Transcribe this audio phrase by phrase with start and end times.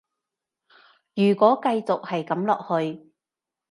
[1.13, 3.11] 如果繼續係噉落去